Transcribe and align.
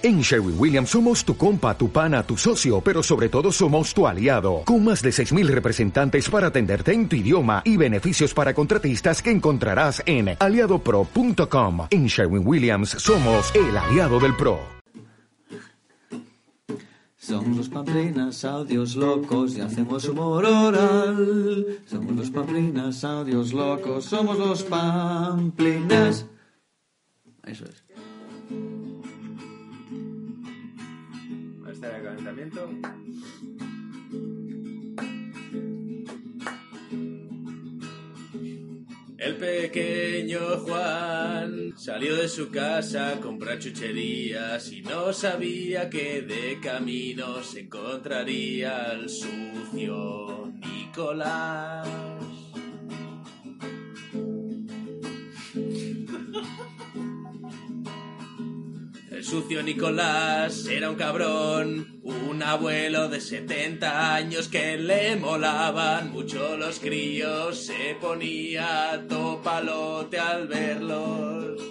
En 0.00 0.20
Sherwin 0.20 0.54
Williams 0.56 0.90
somos 0.90 1.24
tu 1.24 1.36
compa, 1.36 1.76
tu 1.76 1.90
pana, 1.90 2.22
tu 2.22 2.36
socio, 2.36 2.80
pero 2.80 3.02
sobre 3.02 3.28
todo 3.28 3.50
somos 3.50 3.92
tu 3.92 4.06
aliado, 4.06 4.62
con 4.64 4.84
más 4.84 5.02
de 5.02 5.10
6.000 5.10 5.48
representantes 5.48 6.30
para 6.30 6.46
atenderte 6.46 6.92
en 6.92 7.08
tu 7.08 7.16
idioma 7.16 7.62
y 7.64 7.76
beneficios 7.76 8.32
para 8.32 8.54
contratistas 8.54 9.20
que 9.20 9.32
encontrarás 9.32 10.00
en 10.06 10.36
aliadopro.com. 10.38 11.88
En 11.90 12.06
Sherwin 12.06 12.46
Williams 12.46 12.90
somos 12.90 13.52
el 13.56 13.76
aliado 13.76 14.20
del 14.20 14.36
PRO. 14.36 14.60
Somos 17.16 17.56
los 17.56 17.68
pamplinas, 17.68 18.44
audios 18.44 18.94
locos 18.94 19.56
y 19.56 19.62
hacemos 19.62 20.04
humor 20.08 20.44
oral. 20.44 21.80
Somos 21.86 22.14
los 22.14 22.30
pamplinas, 22.30 23.02
audios 23.02 23.52
locos, 23.52 24.04
somos 24.04 24.38
los 24.38 24.62
pamplinas. 24.62 26.24
Eso 27.42 27.64
es. 27.64 27.87
El. 31.80 32.80
El 39.18 39.36
pequeño 39.36 40.40
Juan 40.60 41.74
salió 41.76 42.16
de 42.16 42.28
su 42.28 42.50
casa 42.50 43.10
a 43.10 43.20
comprar 43.20 43.58
chucherías 43.58 44.72
y 44.72 44.82
no 44.82 45.12
sabía 45.12 45.90
que 45.90 46.22
de 46.22 46.60
camino 46.60 47.42
se 47.42 47.60
encontraría 47.60 48.90
al 48.90 49.08
sucio 49.08 50.52
Nicolás. 50.54 51.88
Sucio 59.28 59.62
Nicolás 59.62 60.66
era 60.68 60.88
un 60.88 60.96
cabrón, 60.96 62.00
un 62.02 62.42
abuelo 62.42 63.10
de 63.10 63.20
70 63.20 64.14
años 64.14 64.48
que 64.48 64.78
le 64.78 65.16
molaban 65.16 66.12
mucho 66.12 66.56
los 66.56 66.80
críos, 66.80 67.66
se 67.66 67.94
ponía 68.00 69.04
topalote 69.06 70.18
al 70.18 70.48
verlos. 70.48 71.62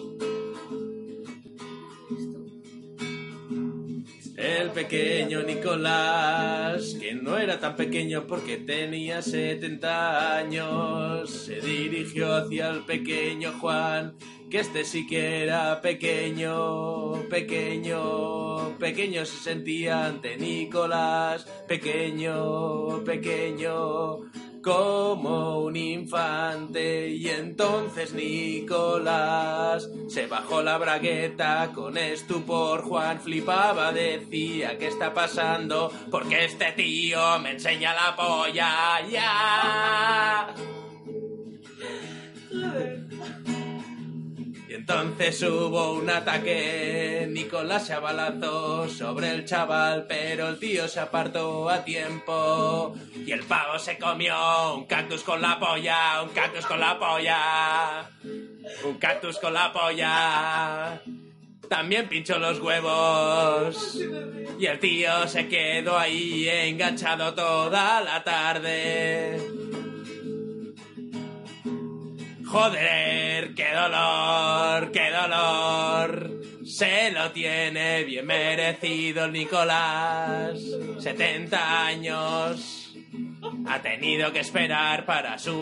El 4.35 4.69
pequeño 4.69 5.41
Nicolás, 5.41 6.95
que 6.99 7.15
no 7.15 7.39
era 7.39 7.59
tan 7.59 7.75
pequeño 7.75 8.27
porque 8.27 8.57
tenía 8.57 9.23
70 9.23 10.37
años, 10.37 11.31
se 11.31 11.59
dirigió 11.59 12.35
hacia 12.35 12.69
el 12.69 12.81
pequeño 12.81 13.53
Juan, 13.59 14.15
que 14.49 14.59
este 14.59 14.85
sí 14.85 15.05
que 15.05 15.43
era 15.43 15.81
pequeño, 15.81 17.13
pequeño, 17.29 18.77
pequeño 18.77 19.25
se 19.25 19.37
sentía 19.37 20.05
ante 20.05 20.37
Nicolás, 20.37 21.45
pequeño, 21.67 23.03
pequeño, 23.03 24.19
como 24.63 25.59
un 25.59 25.75
infante. 25.75 27.09
Y 27.09 27.27
entonces 27.29 28.13
Nicolás 28.13 29.89
se 30.07 30.27
bajó 30.27 30.61
la 30.61 30.77
bragueta 30.77 31.71
con 31.73 31.97
estupor. 31.97 32.83
Juan 32.83 33.19
flipaba 33.19 33.91
decía 33.91 34.77
¿qué 34.77 34.87
está 34.87 35.13
pasando? 35.13 35.91
porque 36.11 36.45
este 36.45 36.71
tío 36.73 37.39
me 37.39 37.51
enseña 37.51 37.93
la 37.93 38.15
polla 38.15 39.01
ya 39.09 39.86
entonces 44.89 45.43
hubo 45.43 45.95
un 45.95 46.09
ataque, 46.09 47.27
Nicolás 47.29 47.87
se 47.87 47.93
abalanzó 47.93 48.87
sobre 48.87 49.31
el 49.31 49.43
chaval, 49.43 50.05
pero 50.07 50.47
el 50.47 50.59
tío 50.59 50.87
se 50.87 51.01
apartó 51.01 51.69
a 51.69 51.83
tiempo. 51.83 52.95
Y 53.13 53.33
el 53.33 53.43
pavo 53.43 53.77
se 53.79 53.97
comió 53.97 54.75
un 54.75 54.85
cactus 54.85 55.23
con 55.23 55.41
la 55.41 55.59
polla, 55.59 56.23
un 56.23 56.29
cactus 56.29 56.65
con 56.65 56.79
la 56.79 56.97
polla, 56.97 58.09
un 58.85 58.93
cactus 58.97 59.37
con 59.39 59.53
la 59.53 59.73
polla. 59.73 61.01
También 61.67 62.07
pinchó 62.07 62.39
los 62.39 62.61
huevos. 62.61 63.99
Y 64.57 64.67
el 64.67 64.79
tío 64.79 65.27
se 65.27 65.49
quedó 65.49 65.97
ahí 65.97 66.47
enganchado 66.47 67.33
toda 67.33 67.99
la 67.99 68.23
tarde. 68.23 69.37
Qué 73.55 73.67
dolor, 73.73 74.91
qué 74.91 75.11
dolor. 75.11 76.41
Se 76.65 77.11
lo 77.11 77.31
tiene 77.31 78.03
bien 78.03 78.25
merecido 78.25 79.25
el 79.25 79.31
Nicolás. 79.31 80.59
70 80.99 81.85
años. 81.85 82.95
Ha 83.67 83.81
tenido 83.81 84.33
que 84.33 84.39
esperar 84.39 85.05
para 85.05 85.37
su 85.37 85.53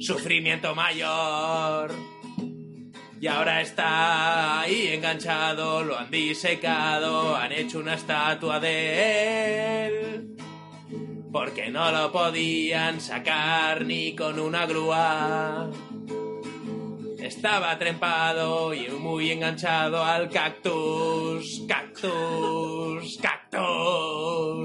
sufrimiento 0.00 0.74
mayor. 0.74 1.94
Y 3.20 3.26
ahora 3.26 3.60
está 3.60 4.60
ahí 4.62 4.88
enganchado, 4.88 5.84
lo 5.84 5.98
han 5.98 6.10
disecado, 6.10 7.36
han 7.36 7.52
hecho 7.52 7.78
una 7.78 7.94
estatua 7.94 8.58
de 8.58 9.86
él 9.86 10.36
porque 11.32 11.70
no 11.70 11.90
lo 11.90 12.12
podían 12.12 13.00
sacar 13.00 13.84
ni 13.86 14.14
con 14.14 14.38
una 14.38 14.66
grúa. 14.66 15.70
Estaba 17.18 17.78
trempado 17.78 18.74
y 18.74 18.88
muy 18.88 19.30
enganchado 19.30 20.04
al 20.04 20.28
cactus, 20.28 21.62
cactus, 21.66 23.18
cactus. 23.22 24.61